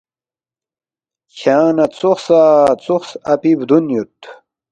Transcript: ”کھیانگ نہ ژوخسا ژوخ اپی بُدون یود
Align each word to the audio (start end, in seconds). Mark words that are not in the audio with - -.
”کھیانگ 1.35 1.71
نہ 1.77 1.85
ژوخسا 1.97 2.41
ژوخ 2.83 3.05
اپی 3.33 3.51
بُدون 3.59 3.85
یود 3.93 4.17